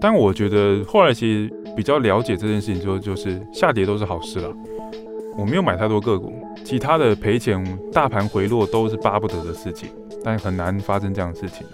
[0.00, 4.50] 但我觉得后来其实比较了解这件事情之后，就是下跌都是好事了。
[5.36, 6.32] 我没有买太多个股，
[6.64, 9.88] 其他的赔钱、大盘回落都是巴不得的事情，
[10.24, 11.66] 但很难发生这样的事情。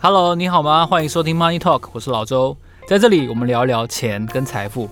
[0.00, 0.84] Hello，你好吗？
[0.84, 2.56] 欢迎收听 Money Talk，我是老周，
[2.86, 4.90] 在这里我们聊一聊钱跟财富。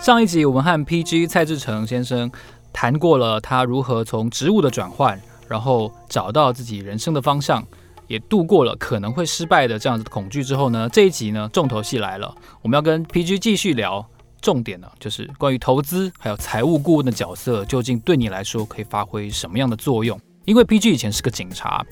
[0.00, 2.28] 上一集我们和 PG 蔡志成先生
[2.72, 7.64] 谈过了他如何从职务的转换，然后找到自己人生的方向，
[8.08, 14.04] 也度过了可能会失败的这样子的恐惧之后呢，这一集呢重头戏来了，我们要跟 PG 继续聊，
[14.40, 20.20] 重点呢就是关于投资还有财务顾问的角色究竟对你来说可以发挥什么样的作用？
[20.44, 21.86] 因为 PG 以前是个警察。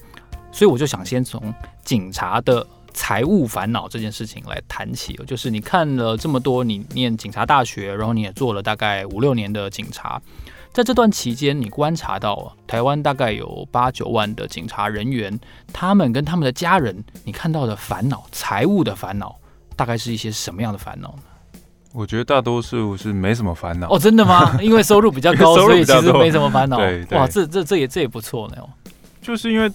[0.52, 1.52] 所以我就想先从
[1.84, 2.66] 警察的
[2.96, 10.20] 财务烦恼这件事情来谈起，就是你看了这么多，你念警察大学，然后你也做了大概五六年的警察，
[10.72, 15.38] 在这段期间，你观察到台湾大概有八九万的警察人员，
[15.74, 19.36] 他们跟他们的家人，你看到的烦恼，财务的烦恼，
[19.76, 21.60] 大概是一些什么样的烦恼呢？
[21.92, 23.88] 我觉得大多数是没什么烦恼。
[23.90, 24.58] 哦，真的吗？
[24.62, 26.78] 因为收入比较高， 所以其实没什么烦恼。
[27.10, 28.56] 哇，这这这也这也不错呢。
[29.20, 29.70] 就是因为。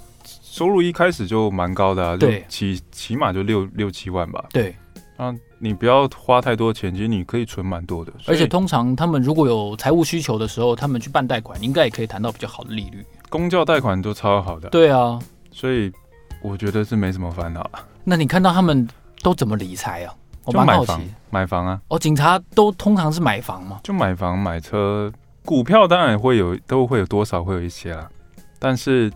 [0.52, 4.44] 收入一开始就蛮高的啊，对，起起码就六六七万吧。
[4.52, 4.76] 对，
[5.16, 8.12] 啊，你不要花太多钱，其实你可以存蛮多的。
[8.28, 13.02] 而且通常他们如果有财务需求的时候，他们去办贷款，应该也可以谈到比较好的利率。
[13.30, 14.68] 公教贷款都超好的。
[14.72, 15.18] 对啊，
[15.52, 15.90] 所以
[16.42, 17.66] 我觉得是没什么烦恼。
[18.04, 18.86] 那你看到他们
[19.22, 20.14] 都怎么理财啊？
[20.44, 20.94] 我蛮好奇。
[21.30, 21.80] 买房啊。
[21.88, 23.80] 哦，警察都通常是买房吗？
[23.86, 25.10] 就买房买车，
[25.46, 28.10] 股票当然会有，都会有多少会有一些啦，
[28.60, 29.10] 但是。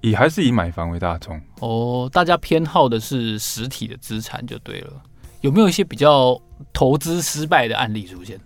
[0.00, 4.92] 以还是以买房为大宗哦，大家偏好的是实体的资产就对了。
[5.40, 6.40] 有没有一些比较
[6.72, 8.38] 投资失败的案例出现？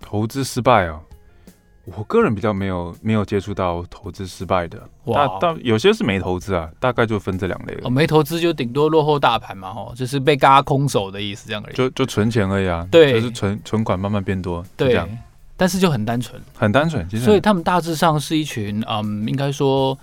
[0.00, 1.00] 投资失败哦，
[1.84, 4.80] 我个人比较没有没有接触到投资失败的。
[5.04, 7.82] 哇，但有些是没投资啊，大概就分这两类了。
[7.84, 11.76] 哦，没投资就顶多落后大盘嘛，哦，就是被嘎空手的意思，这样而已。
[11.76, 15.08] 就就存钱而已啊，对，就是存存款慢慢变多，对，这样。
[15.56, 17.24] 但是就很单纯，很单纯，其实。
[17.24, 19.98] 所以他们大致上是一群，嗯，应该说。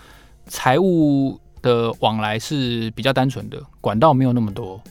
[0.48, 4.82] 财务的往来是比较单纯的，管道没有那么多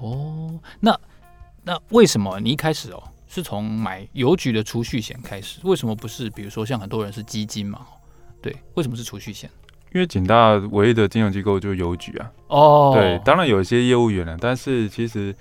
[0.00, 0.58] 哦。
[0.78, 0.98] 那
[1.62, 5.60] 那为什么你一开始哦是从买邮局的储蓄险开始？
[5.62, 7.86] 为什么不是比如说像很多人是基金嘛？
[8.42, 9.48] 对，为什么是储蓄险？
[9.92, 12.32] 因为景大唯一的金融机构就是邮局啊。
[12.48, 15.34] 哦，对，当然有一些业务员了，但是其实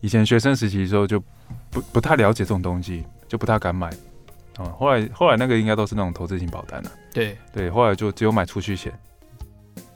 [0.00, 1.18] 以前学生时期的时候就
[1.70, 3.90] 不不太了解这种东西，就不太敢买。
[4.58, 6.90] 哦，后来后来那个应该都是那种投资型保单了。
[7.14, 8.92] 对对，后来就只有买储蓄险。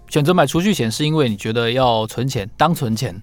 [0.08, 3.14] 选择买储蓄险是因为你觉得要存钱当存钱，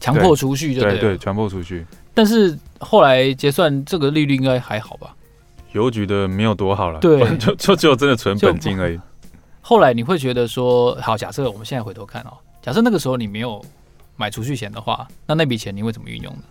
[0.00, 1.86] 强迫储蓄就对，对对，强迫储蓄。
[2.12, 5.14] 但是后来结算这个利率应该还好吧？
[5.72, 8.98] 邮局的没有多好了，对， 就就只有真的存本金而已。
[9.60, 13.64] 后来你会觉得说，好，假设我们现在回头看哦，假设那个时候你没有
[14.16, 16.42] 买储蓄险的话，那那笔钱你会怎么运用呢？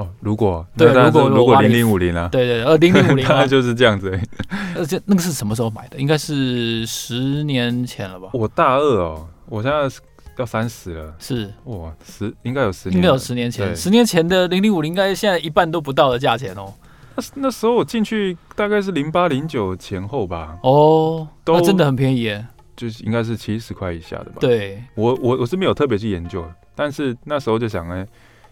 [0.00, 4.18] 哦，如果对，如果如果零零五零啊，对对，呃，零零五零， 大概就是这样子。
[4.74, 5.98] 而且那个是什么时候买的？
[5.98, 8.30] 应该是十年前了吧？
[8.32, 9.94] 我大二哦，我现在
[10.38, 11.14] 要三十了。
[11.18, 16.72] 是哇，十应该有十年，应该有十年前，十年前的零零五零，应该现在一半都不到的价钱哦。
[17.16, 20.56] 那那时候我进去大概是零八零九前后吧。
[20.62, 24.36] 哦，都真的很便宜耶，就是应该是七十块以下的吧？
[24.40, 26.42] 对，我我我是没有特别去研究，
[26.74, 28.06] 但是那时候就想哎。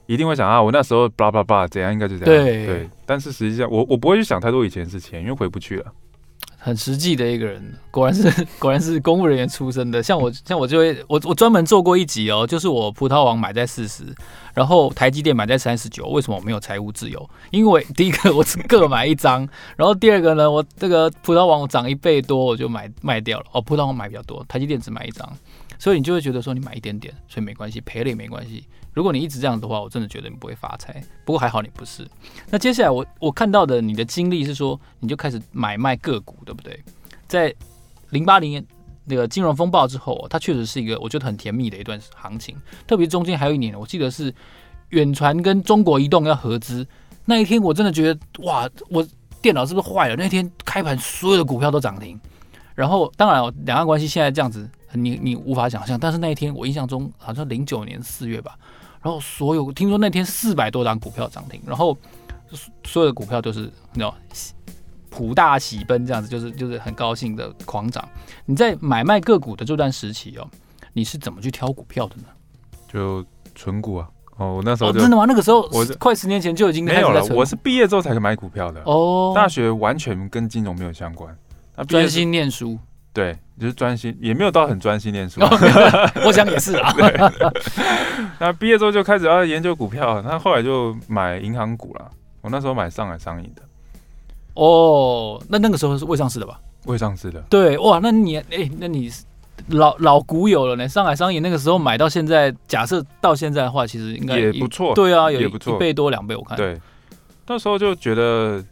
[0.09, 2.45] 一定会想啊，我那时候叭叭叭怎样，应该就这样。
[2.45, 5.85] 对对，但是实际上我我不会去想太多以前的事情，因为回不去了。
[6.61, 10.03] 很实际的一个人，果然是 果然是公务人员出身的。
[10.03, 14.03] 像我像我就会我我专门做过一集哦，就是我葡萄王买在四十，
[14.55, 17.31] 然后台积电买在三十九，为什么我没有财务自由？
[17.51, 19.47] 因为第一个我只各买一张，
[19.77, 23.47] 然后第二个呢，我这个葡萄王涨一倍多，我就买卖掉了。
[23.53, 25.33] 哦，葡萄王买比较多，台积电只买一张，
[25.79, 28.65] 所以你就会觉得说你买一点点，所以没关系，赔了也没关系。
[28.93, 31.01] 如果你一直这样的话，我真的觉得你不会发财。
[31.25, 32.05] 不过还好你不是。
[32.51, 36.83] 那接下来我我看到的你的经历是说，你就开始买卖个股，对不对？
[37.29, 37.55] 在
[38.11, 38.65] 零八年
[39.05, 42.57] 那个金融风暴之后，它确实是一个我觉得很甜蜜的一段行情。
[42.87, 44.35] 特别中间还有一年，我记得是
[44.89, 46.85] 远传跟中国移动要合资
[47.25, 49.07] 那一天，我真的觉得哇，我
[49.41, 50.17] 电脑是不是坏了？
[50.17, 52.19] 那天开盘所有的股票都涨停。
[52.79, 55.99] 然后当然两岸关系现在这样子，你你无法想象。
[55.99, 58.57] 但是那一天我印象中好像零九年四月吧。
[59.03, 61.99] 然后所有听说那天四百多张股票涨停，然后
[62.85, 64.15] 所有的股票都是你知道
[65.11, 68.09] 普大喜奔这样子，就是就是很高兴的狂涨。
[68.45, 70.47] 你在买卖个股的这段时期哦，
[70.93, 72.29] 你是怎么去挑股票的呢？
[72.87, 73.25] 就
[73.57, 75.25] 存股啊，哦，我那时候真的吗？
[75.27, 77.25] 那个时候我快十年前就已经没有了。
[77.35, 78.81] 我是毕业之后才买股票的。
[78.85, 81.37] 哦，大学完全跟金融没有相关。
[81.85, 82.79] 专心念书。
[83.13, 85.41] 对，就是专心，也没有到很专心念书。
[85.41, 85.49] 哦、
[86.25, 86.93] 我想也是啊。
[88.39, 92.11] 那毕业之后就开始要研究股票，那后来就买银行股了。
[92.43, 93.63] 我那时候买上海商银的。
[94.55, 96.61] 哦，那那个时候是未上市的吧？
[96.85, 97.41] 未上市的。
[97.51, 99.11] 对，哇，那你哎、欸，那你
[99.69, 100.87] 老老股友了呢？
[100.87, 104.95] 上海商银那个时候买到现在，假设到现在的话，其实应该也不错。
[104.95, 106.57] 对啊，有也不错，一倍多两倍，我看。
[106.57, 106.81] 对，
[107.49, 108.65] 那时候就觉得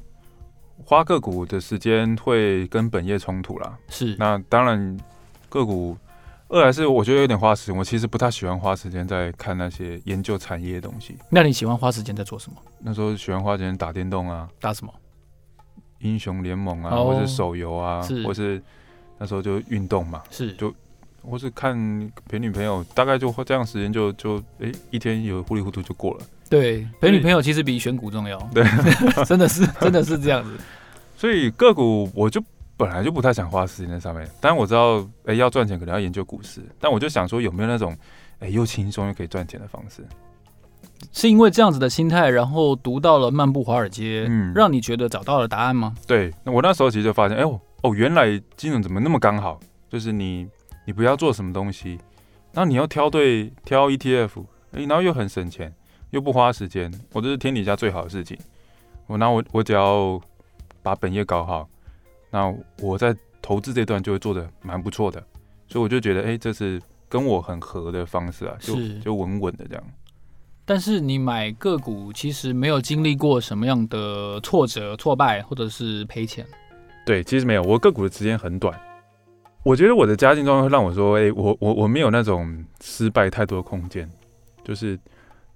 [0.84, 3.78] 花个股的时间会跟本业冲突啦。
[3.88, 4.14] 是。
[4.18, 4.98] 那当然，
[5.48, 5.96] 个股
[6.48, 11.16] 二来是我觉得有点花时间，我其实不太喜欢花时间在看那些研究产业的东西。
[11.30, 12.58] 那你喜欢花时间在做什么？
[12.78, 14.48] 那时候喜欢花时间打电动啊。
[14.60, 14.92] 打什么？
[16.00, 18.62] 英雄联盟啊，哦、或是手游啊，是或是
[19.18, 20.72] 那时候就运动嘛，是就
[21.22, 21.74] 或是看
[22.28, 26.20] 陪女朋友，大概就这样时间就就哎、欸、一天有糊里糊涂就过了。
[26.48, 28.38] 对，陪女朋友其实比选股重要。
[28.54, 28.64] 对，
[29.26, 30.50] 真的是真的是这样子。
[31.16, 32.42] 所以个股我就
[32.76, 37.92] 本来就不太想花时间在上面，当然我知道哎、欸、要赚钱可能要研究股市，但我就想说有没有那种
[38.38, 40.04] 哎、欸、又轻松又可以赚钱的方式。
[41.12, 45.94] 是因为这样子的心态，然后读到了《漫步华尔街》，嗯，让你觉得找到了答案吗？
[46.06, 49.60] 对，那我那时候其实就发现，哎呦，哦，原来金融怎么那么刚好？
[49.90, 50.46] 就是你，
[50.86, 51.98] 你不要做什么东西，
[52.52, 55.72] 然后你要挑对挑 ETF，哎，然后又很省钱，
[56.10, 58.38] 又不花时间，我这是天底下最好的事情。
[59.06, 60.20] 我那我我只要
[60.82, 61.68] 把本业搞好，
[62.30, 65.22] 那我在投资这段就会做的蛮不错的，
[65.68, 69.84] 所以我就觉得，哎，这是跟我很合的方式啊，就就稳稳的这样。
[70.64, 76.44] 但是你买个股其实没有经历过什么样的挫折、挫败或者是赔钱。
[77.04, 78.76] 对，其实没有，我个股的时间很短。
[79.62, 84.10] 我觉得我的家境状况会让我说，哎、欸，我我我没有那种失败太多的空间。
[84.64, 84.98] 就是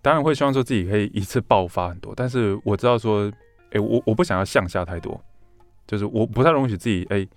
[0.02, 3.29] 当然会希望说自己可以一次爆发很多，但是我知道说，
[3.67, 5.20] 哎、欸，我我不想要向下太多，
[5.87, 7.29] 就是我不太容许自己，哎、欸，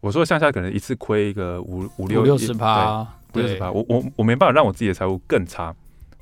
[0.00, 5.74] 我说向下可能一次亏一个五五六五六十趴，五六十趴，我我我没办法让我自己的财务更差。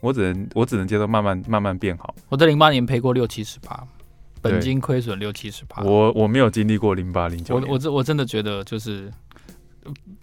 [0.02, 2.14] 我只能我只能接受慢慢慢慢变好。
[2.28, 3.82] 我在零八年赔过六七十趴，
[4.42, 5.82] 本金亏损六七十趴。
[5.82, 7.56] 我我没有经历过零八零九。
[7.56, 9.10] 我我真我真的觉得就是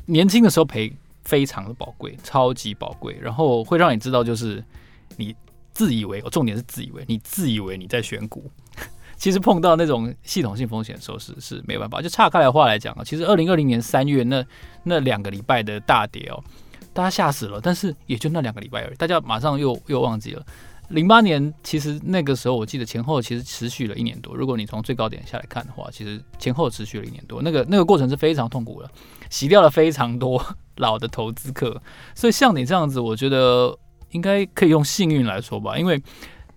[0.05, 0.93] 年轻的时候赔
[1.23, 3.17] 非常的宝贵，超级宝贵。
[3.19, 4.63] 然后会让你知道，就是
[5.17, 5.35] 你
[5.73, 8.49] 自以为，重点是自以为，你自以为你在选股，
[9.17, 12.01] 其实碰到那种系统性风险的时候是是没办法。
[12.01, 14.45] 就岔开来话来讲啊，其实二零二零年三月那
[14.83, 16.43] 那两个礼拜的大跌哦。
[16.93, 20.45] 大家吓死了，但是也就那两个礼拜而已，大家马上又又忘记了。
[20.89, 24.35] 零八年其实那个时候，我记得前后其实持续了一年多。
[24.35, 27.41] 如果你从最高点下来看的话，其实前后持续了一年多。
[27.41, 28.91] 那个那个过程是非常痛苦的，
[29.31, 30.45] 洗掉了非常多
[30.77, 31.81] 老的投资客。
[32.13, 33.75] 所以像你这样子，我觉得
[34.13, 35.77] 应该可以用幸运来说吧。
[35.77, 36.01] 因为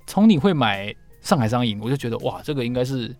[0.07, 3.15] 从你会买上海商银，我就觉得哇，这个应该是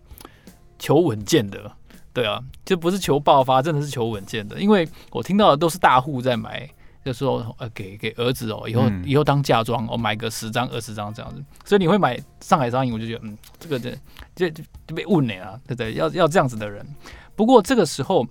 [0.79, 1.71] 求稳健的，
[2.13, 4.59] 对啊，就不是求爆发，真的是求稳健的。
[4.61, 6.69] 因为我听到的都是大户在买。
[7.05, 13.97] 就说呃，给给儿子哦，以后、嗯、以后当嫁妆，我、哦、买个十张二十张这样子，所以你会买上海商银，我就觉得嗯，这个这
[14.35, 15.93] 这就被问了啊，对不对？
[15.93, 16.85] 要要这样子的人。
[17.33, 18.27] 不过这个时候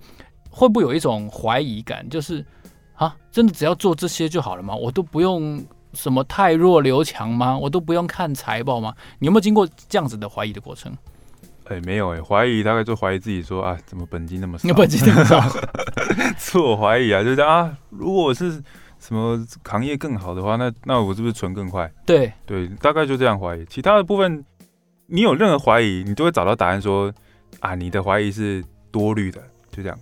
[0.51, 2.45] 会不会有一种怀疑感，就是
[2.97, 4.75] 啊，真的只要做这些就好了吗？
[4.77, 5.65] 我都不用
[5.97, 7.59] 什么太弱留强吗？
[7.59, 8.95] 我都不用看财报吗？
[9.19, 10.93] 你有没有经过这样子的怀疑的过程？
[11.65, 14.69] 哎、欸，没有哎、欸，怀疑大概就怀疑自己说啊，怎么本金那么少？
[14.69, 15.41] 你本金那么少，
[16.39, 18.63] 自我怀疑啊，就是啊，如果我是
[19.01, 21.91] 什么行业更好的话，那那我是不是存更快？
[22.05, 23.65] 对对，大概就这样怀疑。
[23.65, 24.45] 其他的部分，
[25.07, 27.15] 你有任何怀疑，你都会找到答案说，说
[27.59, 28.63] 啊，你的怀疑是
[28.93, 29.41] 多虑的，
[29.73, 29.99] 就这样。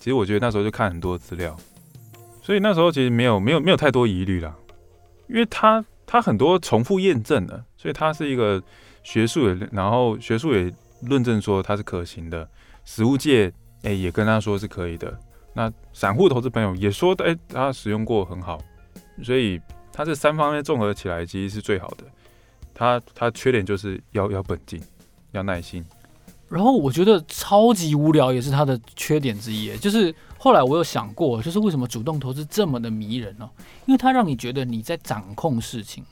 [0.00, 1.56] 其实我觉得那时候就看很多资料，
[2.42, 4.52] 所以那时候其实没有没有没有太多疑虑啦，
[5.34, 8.62] 因为它它很多重复验证的，所以它是一个
[9.02, 10.72] 学术也，然后学术也。
[11.06, 12.48] 论证说它是可行的，
[12.86, 15.14] 实物界哎、欸、也跟他说是可以的，
[15.52, 18.58] 那散户投资朋友也说哎、欸、他使用过很好，
[19.22, 19.60] 所以
[19.92, 22.04] 它这三方面综合起来其实是最好的。
[22.72, 24.80] 它它缺点就是要要本金，
[25.32, 25.84] 要耐心。
[26.48, 30.14] 然后我觉得超级无聊也是它的缺点之一，就是
[30.44, 33.48] 后来我有想过，就是为什么主动投资这么的迷人呢？
[33.86, 36.04] 因为它让你觉得你在掌控事情。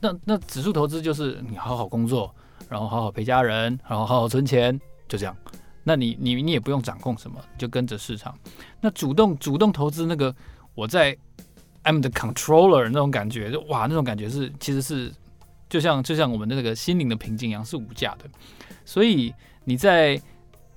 [0.00, 2.34] 那那指数投资就是你好好工作。
[2.70, 5.36] 然后好好陪家人，然后好好存钱，就这样。
[5.82, 8.32] 那你你你也不用掌控什么，就跟着市场。
[8.80, 10.32] 那主动主动投资那个，
[10.76, 11.14] 我在
[11.82, 15.12] I'm the controller 那种感觉，就哇，那种感觉是其实是
[15.68, 18.24] 就像就像我们的那个心灵的平静一样，是无价的。
[18.84, 20.20] 所以你在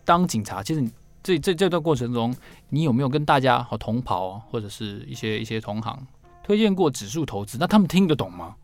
[0.04, 0.92] 当警察，其实你
[1.24, 2.36] 这这这段过程中，
[2.70, 6.06] 你有没有跟大家好同袍或者是一些一些同行
[6.44, 7.58] 推荐过指数投资？
[7.58, 8.56] 那他们听得懂吗？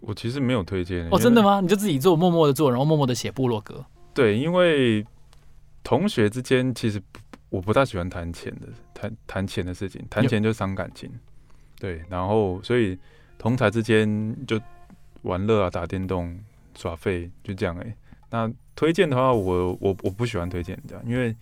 [0.00, 1.60] 我其实没有推荐哦，真的吗？
[1.60, 3.84] 你就自己做，默默的做，然后默默的写部落格。
[4.14, 5.04] 对，因为
[5.84, 7.00] 同学之间其实
[7.50, 11.10] 我不大喜欢谈钱的，谈谈钱的事情，谈钱就伤感情。
[11.78, 12.98] 对，然后所以
[13.36, 14.58] 同侪之间就
[15.22, 16.38] 玩乐啊，打电动、
[16.74, 17.96] 耍废，就这样哎、欸。
[18.30, 21.36] 那推荐的话，我我我不喜欢推荐这样，因为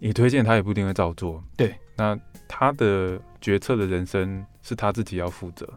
[0.00, 1.40] 你推荐他也不一定会照做。
[1.56, 5.68] 对，那他的决策的人生是他自己要负责。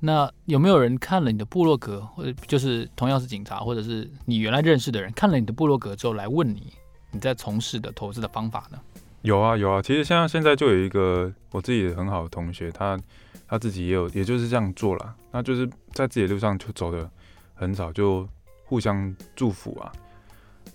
[0.00, 6.72] 那有没有人看了你的部落格，或者就是同样是警察，或者是你原来认识的人，看了你的部落格之后来问你，
[7.10, 8.78] 你在从事的投资的方法呢？
[9.22, 12.98] 有啊有啊，其实像现在就有一个我自己很好的同学，他
[13.46, 17.10] 他自己也有，也就是这样做了，那就是在自己的路上就走的
[17.54, 18.28] 很早，就
[18.64, 19.92] 互相祝福啊。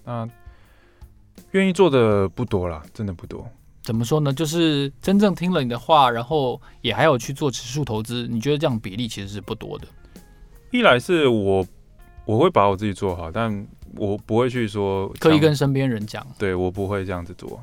[0.04, 0.28] 那
[1.52, 3.48] 愿意做的不多啦，真的不多。
[3.82, 4.32] 怎么说呢？
[4.32, 9.88] 就是真正听了你的话，然后也还有去做指数投资，你觉得这样比例其实是不多的。
[10.72, 11.66] 一来是我
[12.26, 16.26] 我会把我自己做好，但我不会去说刻意跟身边人讲。
[16.38, 17.60] 对，我不会这样子做。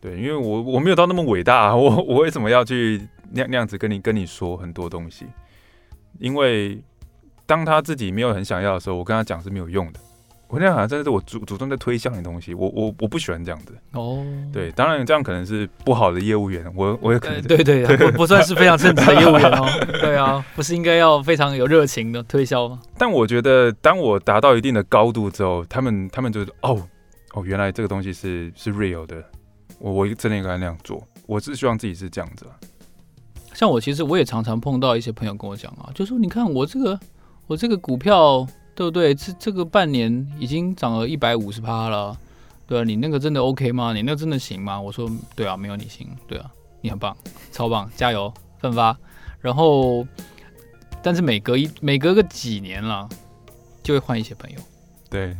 [0.00, 5.26] 对，因为我我没有到那么伟大， 我我为什么要去那那样子跟你跟你说很多东西？
[6.18, 6.82] 因为
[7.46, 10.00] 当他自己没有很想要的时候，我跟他讲是没有用的。
[10.48, 14.24] 我那样好像真的是我主主动在推销你东西，我我我不喜欢这样子哦。
[14.50, 19.68] 对，当然这样可能是不好的业务员，我我也可能对对对， 不不算是非常正直的业务员哦。
[20.00, 22.80] 对啊，不是应该要非常有热情的推销吗？
[22.96, 26.82] 但我觉得当我达到一定的高度之后，他们他们就哦
[27.34, 29.22] 哦，原来这个东西是是 real 的，
[29.78, 31.06] 我我真的应该那样做。
[31.26, 32.46] 我是希望自己是这样子。
[33.52, 36.98] 像我其实我也常常碰到一些朋友跟我讲啊，就说你看我这个
[37.46, 38.48] 我这个股票。
[38.78, 39.12] 对不对？
[39.12, 42.16] 这这个半年已经涨了一百五十趴了，
[42.64, 43.92] 对啊，你那个真的 OK 吗？
[43.92, 44.80] 你那个真的行吗？
[44.80, 46.48] 我说对啊，没有你行，对啊，
[46.80, 47.16] 你很棒，
[47.50, 48.96] 超棒，加油，奋发。
[49.40, 50.06] 然后，
[51.02, 53.08] 但是每隔一每隔个几年了，
[53.82, 54.56] 就会换一些朋友。
[55.10, 55.34] 对，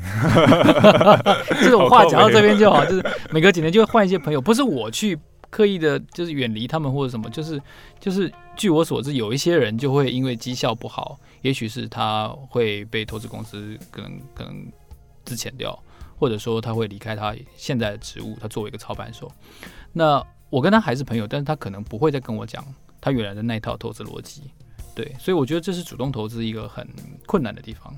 [1.62, 5.16] 这种话讲到这边就好，就是每隔几年就会换一些朋友，不是我去。
[5.50, 7.58] 刻意的，就是远离他们或者什么，就是
[7.98, 14.70] 就是，据我所知，有一些人就会因为绩效不好，也许是他会被投资公司可能可能
[15.24, 15.78] 资遣掉，
[16.18, 19.30] 或者说他会离开他现在的职务，他作为一个操盘手。
[19.92, 22.64] 那我跟他还是朋友，但是他可能不会再跟我讲
[23.00, 24.50] 他原来的那一套投资逻辑。
[24.94, 26.88] 对，所以我觉得这是主动投资一个很
[27.26, 27.94] 困难的地方。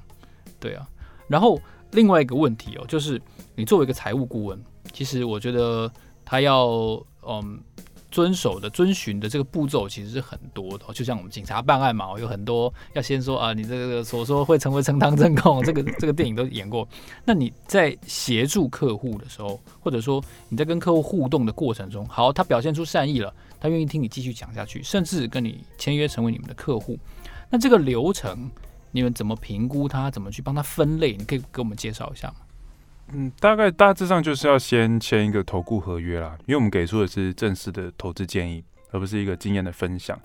[0.59, 0.88] 对啊，
[1.28, 1.61] 然后
[1.92, 3.20] 另外一个问题哦，就是
[3.54, 5.92] 你作为一个财务顾问，其实我觉得
[6.25, 7.04] 他要。
[7.23, 7.62] 嗯，
[8.10, 16.86] 遵守的、遵循的这个步骤其实是很多的，就像我们警察办案嘛，有很多要先说啊，你这个所说会成为呈堂证供， 这个这个电影都演过。
[17.24, 26.98] 那你在协助客户的时候，或者说你在跟客户互动的过程中，好，他表现出善意了，他愿意听你继续讲下去，甚至跟你签约成为你们的客户，
[27.48, 28.50] 那这个流程
[28.90, 30.10] 你们怎么评估他？
[30.10, 31.16] 怎么去帮他分类？
[31.16, 32.36] 你可以给我们介绍一下吗？
[33.12, 40.18] 嗯，大概大致上就是要先签一个投顾合约啦，因为我们给出的是正式的投资建议，而不是一个经验的分享，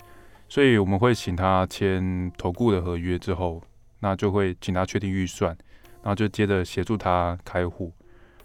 [0.48, 3.62] 所以我们会请他签投顾的合约之后，
[4.00, 5.58] 那就会请他确定预算，
[6.04, 7.92] 然后就接着协助他开户，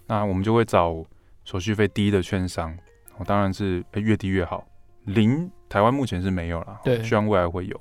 [0.06, 1.04] 那我们就会找
[1.44, 2.74] 手续费低的券商，
[3.26, 4.66] 当然是越低越好，
[5.04, 7.80] 零台湾目前是没有了，对，希望未来会有。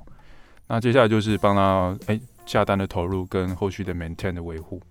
[0.68, 4.82] 那接下来就是帮他哎下单的投入跟后续的 maintain 的维护。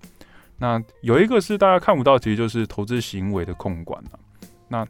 [0.59, 4.19] 那有一个是大家看不到，其实就是投资行为的控管了。
[4.69, 4.87] 那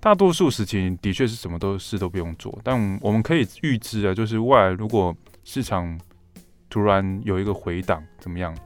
[0.00, 5.98] 大多数事情的确是什么都事都不用做，但我们可以预知啊，就是未来如果市场
[6.70, 8.56] 突然有一个回档怎么样？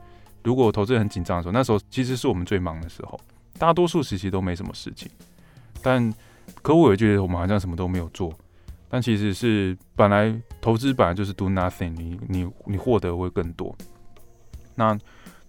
[0.44, 3.18] 如果投资很紧张的时候，那时候其实是我们最忙的时候。
[3.58, 5.10] 大多数时期都没什么事情，
[5.82, 6.12] 但
[6.60, 8.32] 客户也觉得我们好像什么都没有做，
[8.88, 13.74] 但其实是本来投资本来就是 do nothing，你你你获得会更多。
[14.74, 14.98] 那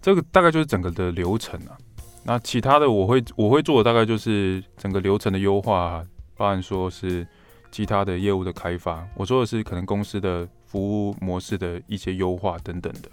[0.06, 1.74] 这个大概就是整个的流程啊，
[2.22, 6.00] 那其他的我会我会做的大概就是整个流程的优化，
[6.36, 7.26] 包含说是
[7.72, 9.04] 其他的业务的开发。
[9.16, 13.08] 我说的是可能公司的服务模式的一些优化等等的。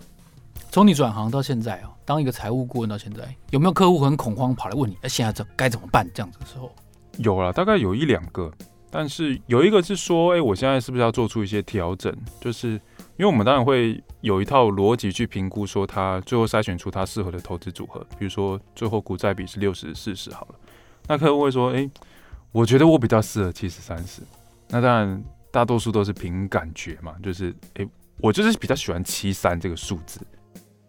[0.70, 6.08] 从你转行到现在啊，当一个财务顾问到现在，有没有客户很恐慌跑来问你，哎现在这该怎么办？
[6.14, 6.72] 这样子的时候，
[7.18, 8.54] 有了，大概有一两个，
[8.92, 12.16] 但是有一个是说，哎，我现在是不是要做出一些调整？
[12.40, 12.80] 就是。
[13.16, 18.06] 因为我们当然会有一套逻辑去评估，说他最后筛选出他适合的投资组合。
[18.18, 20.56] 比如说，最后股债比是六十四十好了，
[21.08, 21.90] 那客户会说：“诶，
[22.52, 24.22] 我觉得我比较适合七十三十。”
[24.70, 30.20] 那当然，大多数都是凭感觉嘛，就是诶，我就是比较喜欢七三这个数字。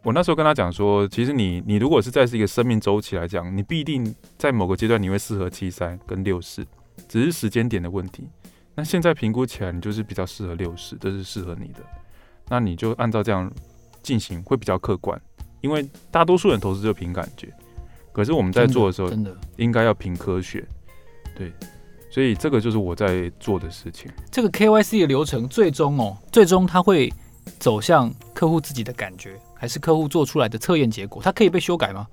[0.02, 6.66] 我那时候跟他讲说，其实你你如果是在是一个生命周期来讲，你必定在某个阶段你会适合七三跟六四，
[7.08, 8.28] 只是时间点的问题。
[8.74, 11.80] 那现在评估起来，你就是比较适合六四，这是适合你的。
[12.48, 13.50] 那你就按照这样
[14.02, 15.20] 进行会比较客观，
[15.60, 17.52] 因为大多数人投资就凭感觉，
[18.12, 20.64] 可是我们在做的时候，真的应该要凭科学，
[21.34, 21.52] 对，
[22.10, 24.10] 所以这个就是我在做的事情。
[24.30, 27.12] 这个 KYC 的流程最终哦，最终它会
[27.58, 31.22] 走向客户自己的感觉，还是客户做出来的测验结果？
[31.22, 32.06] 它可以被修改吗？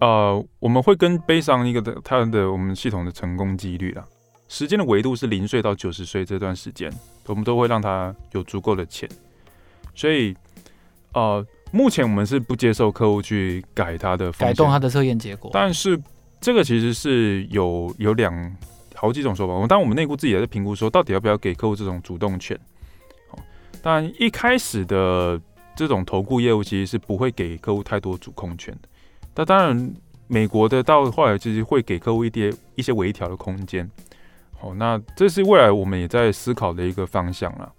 [0.00, 4.04] 呃，我们会跟背上一个的它的我们系统的成功几率啦，
[4.48, 6.92] 时间的维度是零岁到九十岁这段时间，
[7.26, 9.08] 我们都会让他有足够的钱。
[9.94, 10.34] 所以，
[11.12, 15.50] 呃，目前我们是不接受客户去改他的改动他的测验结果。
[15.52, 16.00] 但是
[16.40, 18.56] 这个其实是有有两
[18.94, 19.54] 好几种说法。
[19.54, 22.58] 我们当然我们内部自己也在评估说，到底要不要给客户这种主动权。
[23.30, 23.38] 好，
[23.82, 25.40] 当然一开始的
[25.76, 28.88] 这种投顾业务其实是不会给客户太多主控权的。
[29.34, 29.94] 那当然，
[30.26, 33.90] 美国的到后来其实会给客户一点一些微调的空间。
[34.52, 37.72] 好，那这是未来我们也在思考的一个方向了。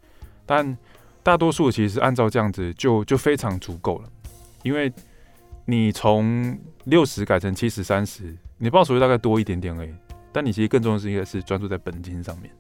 [0.46, 0.78] 但
[1.26, 4.10] 大多数其实按照这样子就就非常足够了，
[4.62, 4.94] 因为
[5.66, 9.90] 你从六十改成七十三十，你报酬率大概多一点点而已。
[10.32, 12.52] 但你其实更重要的是应该是专注在本金上面。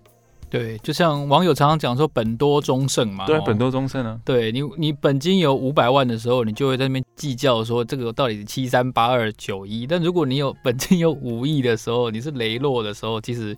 [0.50, 3.28] 对，就像网友常常讲说“本多终胜”嘛。
[3.28, 4.20] 对，本多终胜啊。
[4.26, 9.86] 对你，你本金有五百万的时候，你就会在那边计较说这个到底是七三八二九一。
[9.86, 13.56] 但如果你有本金有五亿的时候，你是雷洛的时候，其实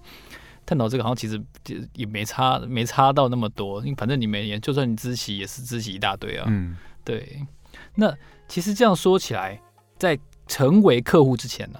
[0.68, 1.42] 探讨这个好像其实
[1.94, 3.80] 也没差，没差到那么多。
[3.82, 6.46] 因为反正你每年就算你支息也是支息一大堆啊。
[6.50, 7.42] 嗯，对。
[7.96, 8.14] 那
[8.50, 9.60] 其实这样说起来，
[9.98, 11.80] 在成为客户之前呢，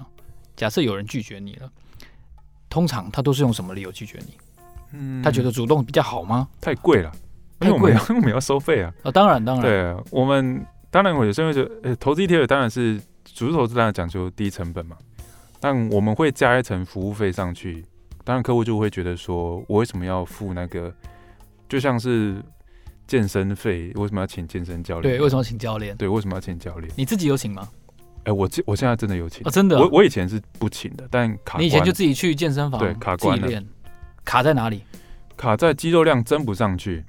[0.56, 1.70] 假设有人拒绝你了，
[2.70, 4.32] 通常他都是用什么理由拒绝你？
[4.92, 6.48] 嗯，他觉得主动比较好吗？
[6.58, 7.12] 太贵了，
[7.60, 8.90] 太贵了，因为我们要 收费啊。
[8.98, 9.62] 啊、哦，当然当然。
[9.62, 14.96] 对，我们当然我有时候觉得，呃，投资 ETF 当然是主投资，当然讲究低成本嘛。
[15.60, 17.84] 但我们会加一层服务费上去，
[18.28, 20.92] 当然客户就会觉得说，我为什么要付那个？
[21.66, 22.44] 就像是
[23.06, 25.14] 健身费，为什么要请健身教练？
[25.14, 25.96] 对，为什么要请教练？
[25.96, 26.92] 对，为什么要请教练？
[26.94, 27.66] 你自己有请吗？
[28.18, 29.80] 哎、欸，我我现在真的有请哦，真的、哦。
[29.80, 31.56] 我我以前是不请的，但卡。
[31.58, 33.62] 你以前就自己去健身房对卡关了。
[34.26, 34.82] 卡在哪里？
[35.34, 37.02] 卡在肌肉量增不上去，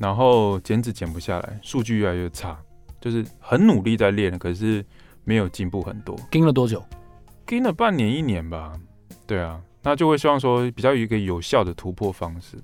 [0.00, 2.58] 然后减脂减不下来，数据越来越差，
[3.00, 4.84] 就是很努力在练，可是
[5.22, 6.18] 没有进步很多。
[6.32, 6.84] 跟了多久？
[7.46, 8.72] 跟了半年一年吧。
[9.24, 12.56] 对啊，那就会希望说比较有一个有效的突破方式。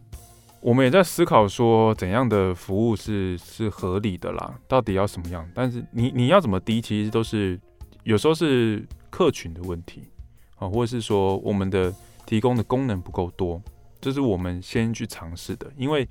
[0.61, 5.48] 我们也在思考说怎样的服务是是合理的啦，到底要什么样？
[5.54, 7.59] 但是你你要怎么低，其实都是
[8.04, 10.02] 有时候是客群的问题
[10.56, 11.94] 啊，或者是说我们的
[12.26, 13.62] 提供的功能不够多。
[14.00, 16.09] 这是我们先去尝试的，因为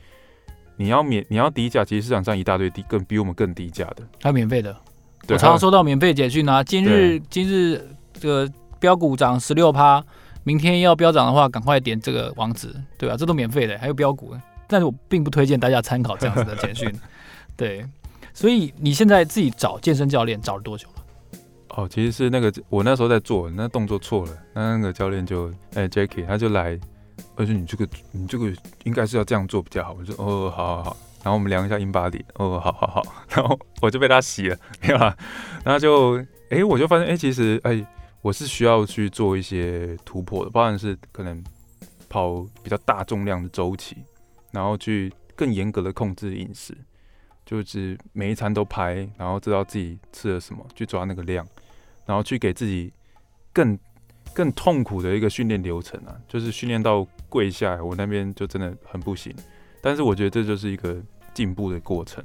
[0.77, 4.75] 你要免你要低价，其实市场上一大堆低更比我们更低价的，还有免费的。
[5.27, 10.03] 我常常收到免费简讯啊，今日今日这个标股涨十六趴，
[10.49, 13.15] 明天要飙涨的话，赶快点这个网址，对吧？
[13.15, 14.35] 这都免费的，还有标股，
[14.67, 16.91] 但是我并不推荐大家参考这样子的简讯。
[17.55, 17.85] 对，
[18.33, 21.03] 所以你现在自己找健身教练找了多久了？
[21.75, 26.79] 哦，其实是那个我那时候在做，那动作错了，那那个教练就哎 Jacky 他就来。
[27.35, 28.51] 而且你这个，你这个
[28.85, 29.95] 应该是要这样做比较好。
[29.99, 30.97] 我说哦，好好好。
[31.21, 33.03] 然后我们量一下 InBody，哦，好好好。
[33.29, 35.15] 然后我就被他洗了，没有啦。
[35.63, 36.17] 然后就，
[36.49, 37.87] 哎、欸，我就发现，哎、欸，其实，哎、欸，
[38.21, 41.43] 我是需要去做一些突破的，包含是可能
[42.07, 43.97] 跑比较大重量的周期，
[44.51, 46.77] 然后去更严格的控制饮食，
[47.45, 51.47] 就是每一餐都拍，然后知道自己吃了什么，去抓那个量，
[52.05, 52.91] 然后去给自己
[53.53, 53.77] 更。
[54.31, 59.35] 更痛苦的一个训练流程啊，就是训练到跪下来，我那边就真的很不行。
[59.81, 61.01] 但是我觉得这就是一个
[61.33, 62.23] 进步的过程。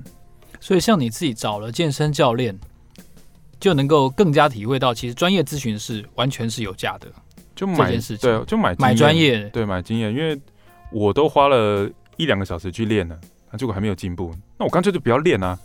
[0.61, 2.57] 所以像你自己找了健身教练，
[3.65, 7.07] 就能够更加体会到，其实专业咨询是完全是有价的。
[7.55, 10.13] 就买对，就买买专业，对，买经验。
[10.13, 10.39] 因为
[10.93, 13.19] 我都花了一两个小时去练了，
[13.51, 15.59] 那结果还没有进步，那我干脆就不要练啊。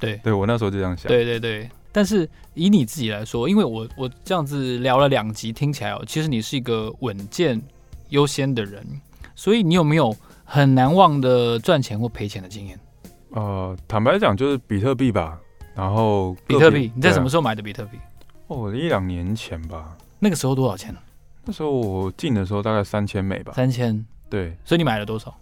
[0.00, 1.08] 对，对我那时候就这样想。
[1.08, 1.68] 对对对。
[1.92, 7.60] 但是以你自己来说，因为我我这样子聊了两集，听起来哦，其实你是一个稳健
[8.08, 8.82] 优先的人，
[9.34, 12.80] 所以你有没有很难忘的赚钱或赔钱的经验？
[13.32, 15.38] 呃，坦白讲就是比特币吧。
[15.76, 17.98] 然后比特币，你在什么时候买的比特币？
[18.46, 19.96] 哦，一两年前吧。
[20.18, 20.92] 那个时候多少钱？
[21.44, 23.52] 那时候我进的时候大概三千美吧。
[23.52, 24.04] 三千。
[24.30, 24.56] 对。
[24.64, 25.32] 所以你买了多少？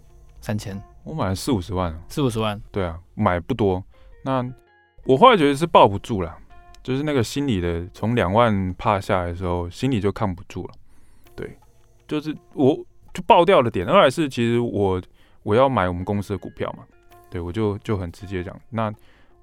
[0.41, 0.79] 三千。
[1.03, 1.97] 我买了四五十万。
[2.09, 2.61] 四五十万。
[2.71, 3.81] 对啊，买不多。
[4.23, 4.45] 那
[5.05, 6.37] 我后来觉得是抱不住了。
[6.83, 10.73] 就是那个心理的，从两万趴下来的时候，心里就扛不住了。
[11.35, 11.57] 对，
[12.07, 12.77] 就是我
[13.11, 13.87] 就爆掉了点。
[13.87, 15.01] 二来是其实我
[15.41, 16.83] 我要买我们公司的股票嘛，
[17.29, 18.93] 对我就就很直接讲，那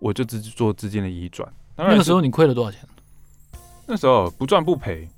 [0.02, 1.48] 我就只做资金的移转。
[1.76, 2.80] 那个时候你亏了多少钱？
[3.86, 5.08] 那时候不赚不赔，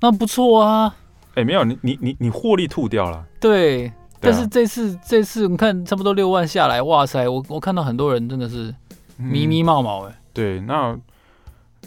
[0.00, 0.94] 那不错啊。
[1.30, 3.24] 哎、欸，没有你你你你获利吐掉了。
[3.40, 8.74] 对，但是这次这次你看差不多六万下来，哇塞，我我看到很多人真的是
[9.16, 10.20] 迷迷冒冒哎。
[10.32, 10.98] 对，那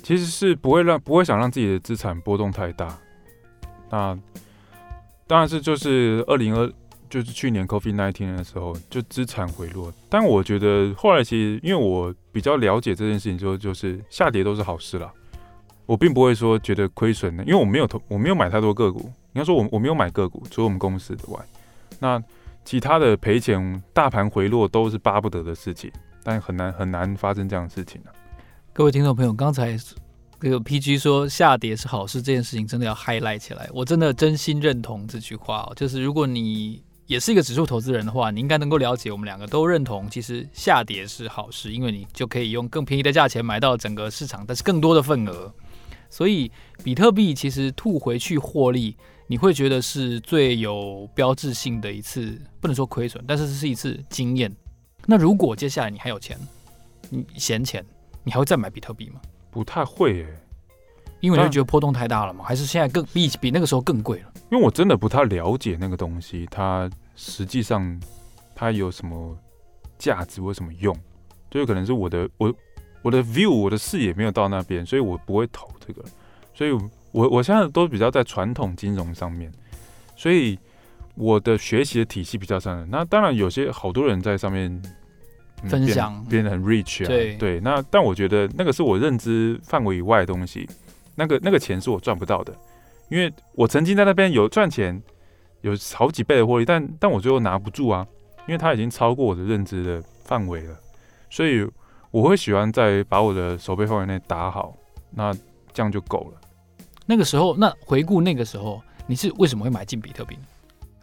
[0.01, 2.87] 其实是不会让不会想让自己的资产波动太大。
[3.89, 4.17] 那
[5.27, 6.71] 当然是就是二零二
[7.15, 15.09] 就是去年 COVID-19 的时候就资产回落，但我觉得后来其实因为我比较了解这件事情之后，就是下跌都是好事啦。
[15.85, 18.99] 我并不会说觉得亏损的，因为我没有投，我没有买太多个股。
[19.31, 21.39] 应该说我我没有买个股，除了我们公司之外，
[21.99, 22.21] 那
[22.65, 25.89] 其他的赔钱、大盘回落都是巴不得的事情，
[26.21, 28.11] 但很难很难发生这样的事情啊。
[28.73, 29.77] 各位听众朋友，刚才
[30.41, 33.69] 这个 PG 说下跌是好事，这件事情真的要 highlight 起来。
[33.73, 45.53] 我真的真心认同这句话哦，就是如果你也是一个指数投资人的话，你应该能够了解，我们两个都认同，其实下跌是好事，因为你就可以用更便宜的价钱买到整个市场，但是更多的份额。
[46.09, 46.51] 所以，
[46.83, 48.95] 比特币其实吐回去获利，
[49.27, 54.51] 你会觉得是最有标志性的一次，不能说亏损，但是这是一次经验。
[55.05, 56.39] 那如果接下来你还有钱，
[57.09, 57.85] 你闲钱，
[58.23, 59.19] 你还会再买比特币吗？
[59.51, 60.39] 不太会耶，
[61.19, 62.43] 因为你会觉得波动太大了嘛？
[62.45, 64.31] 还是现在更比比那个时候更贵了？
[64.51, 67.99] 因为我真的不太了解那个东西，它实际上
[68.53, 69.37] 它有什么
[69.97, 70.95] 价值，为什么用？
[71.49, 72.53] 就有可能是我的我。
[73.01, 76.03] 我的 view，我的视野没有到那边，所以我不会投这个。
[76.55, 76.71] 所以
[77.11, 79.51] 我我现在都比较在传统金融上面，
[80.15, 80.57] 所以
[81.13, 82.83] 我的学习的体系比较上。
[82.89, 84.71] 那当然有些好多人在上面、
[85.61, 87.07] 嗯、分享，变得很 rich 啊。
[87.07, 90.67] 对对，那但我觉得那个是我认知范围以外的东西，
[91.15, 92.53] 那个那个钱是我赚不到的，
[93.09, 95.01] 因为我曾经在那边有赚钱，
[95.61, 98.05] 有好几倍的获利，但但我最后拿不住啊，
[98.47, 100.77] 因为它已经超过我的认知的范围了，
[101.29, 101.67] 所以。
[102.11, 104.73] 我会喜欢在把我的手背范围内打好，
[105.09, 105.33] 那
[105.73, 106.39] 这样就够了。
[107.05, 110.37] 那个时候，那回顾那个时候，你是为什么会买进比特币？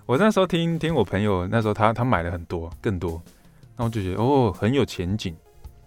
[0.07, 3.21] 我那时候听听我朋友，那时候他他买了很多，更多，
[3.77, 5.37] 那我就觉得哦很有前景。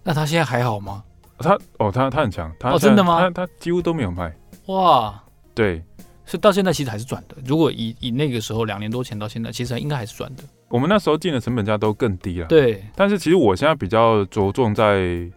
[0.03, 1.03] 那他现在还好吗？
[1.37, 3.19] 他哦他他很强，他哦真的吗？
[3.19, 4.35] 他他几乎都没有卖。
[4.67, 5.83] 哇，对。
[6.27, 7.37] 是到现在其实还是赚的。
[7.45, 10.43] 如果以以那个时候两年多前到现在，其实应该还是赚的。
[10.69, 12.47] 我们那时候进的成本价都更低了。
[12.47, 12.83] 对。
[12.95, 15.29] 但是其实我现在比较着重在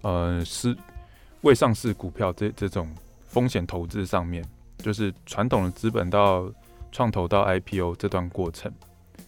[0.00, 0.76] 呃是
[1.42, 2.88] 未上市股票这这种
[3.24, 4.44] 风险投资上面，
[4.78, 6.50] 就是传统的资本到
[6.90, 8.72] 创投到 IPO 这段过程，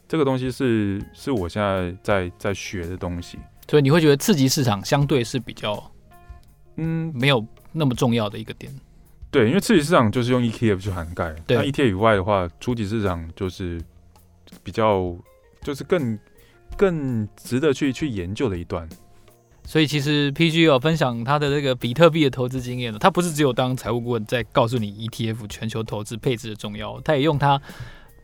[0.08, 3.38] 这个东西是是我现在在在学的东西。
[3.70, 5.80] 所以你会觉得刺激市场相对是比较
[6.76, 8.72] 嗯没有那么重要的一个点。
[9.30, 13.80] 对，因为次级市场就是用 ETF 去涵盖，对，那 ETF 以外的话，初级市场就是
[14.62, 15.12] 比较
[15.62, 16.18] 就是更
[16.76, 18.88] 更值得去去研究的一段。
[19.66, 27.60] 所以其实 PG 有分享他的这个比特币的投资经验，他不是只有当财务顾问在告诉你 ETF 全球投资配置的重要，他也用他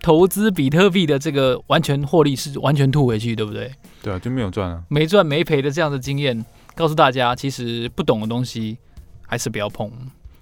[0.02, 3.72] 投资比特币的这个完全获利是完全吐回去，对不对？
[4.02, 6.44] 对啊，就没有赚啊，没赚没赔的这样的经验，
[6.80, 8.78] 告诉大家，其实不懂的东西
[9.26, 9.92] 还是不要碰。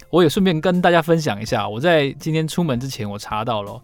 [0.09, 3.83] 我也顺便跟大家分享一下，我在今天出门之前，我查到了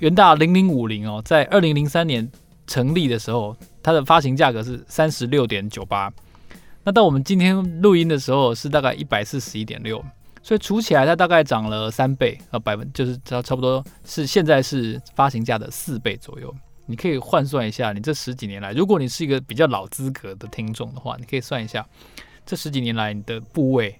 [0.00, 2.28] 元大零零五零哦，在二零零三年
[2.66, 6.12] 成立的时候，它的发行价格是三十六点九八，
[6.82, 10.04] 那到我们今天录音的时候是大概一百四十一点六，
[10.42, 16.52] 所以除起来它大概涨了三倍呃，百分就是差差不多是现在是发行价的四倍左右。
[16.86, 21.86] 你可以换算一下，你这十几年来，如果你是一个比较老资格的听众的话，你可以算一下
[22.44, 23.98] 这十几年来你的部位。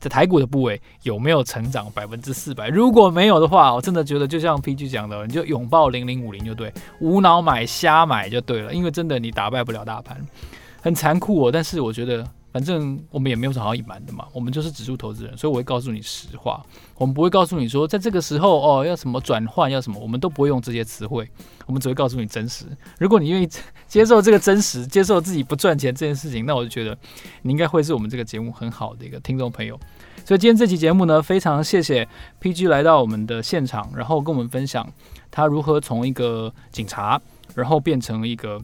[0.00, 2.68] 在台股的部位有没有成长百分之四百？
[2.68, 8.72] 如果没有的话，我真的觉得就像 PG 讲的，你就拥抱零零五零就对，无脑买瞎买就对了。
[8.72, 10.24] 因为真的你打败不了大盘，
[10.80, 11.50] 很残酷哦。
[11.52, 12.24] 但是我觉得。
[12.50, 16.64] 反正我们也没有什么好隐瞒的嘛，我们就是指数投资人，所以我会告诉你实话。
[16.96, 21.28] 我们不会告诉你说，在这个时候哦，要什么转换，要什么，我们都不会用这些词汇。
[21.66, 22.64] 我们只会告诉你真实。
[22.98, 23.48] 如果你愿意
[23.86, 26.96] 接受这个真实，接受自己不赚钱这件事情，那我就觉得
[27.42, 29.78] 你应该会是我们这个节目很好的一个听众朋友。
[30.24, 32.08] 所以今天这期节目呢，非常谢谢
[32.40, 34.90] PG 来到我们的现场，然后跟我们分享
[35.30, 37.20] 他如何从一个警察，
[37.54, 38.58] 然后变成一个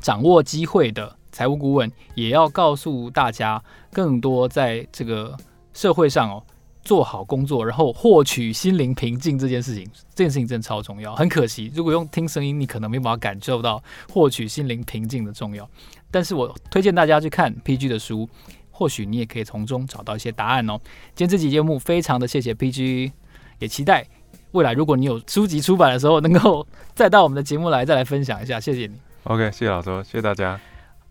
[0.00, 1.16] 掌握机会的。
[1.36, 5.36] 财务顾问也要告诉大家更多在这个
[5.74, 6.42] 社会上哦，
[6.82, 11.14] 做好工作，然后获取心灵平静这件事情，这件事情真的超重要。
[11.14, 15.68] 很可惜，如果用听声音，你可能没办法感受到获取心灵平静的重要。
[16.10, 18.26] 但是我推荐大家去看 PG 的书，
[18.70, 20.80] 或许你也可以从中找到一些答案哦。
[21.14, 23.12] 今天这期节目非常的谢谢 PG，
[23.58, 24.06] 也期待
[24.52, 28.58] 未来如果你有书籍出版的时候，能够再到我们的节目来再来分享一下。
[28.58, 28.94] 谢谢你。
[29.24, 30.58] OK，谢谢老周，谢谢大家。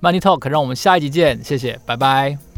[0.01, 2.55] Money Talk，让我们下一集见，谢谢，拜拜。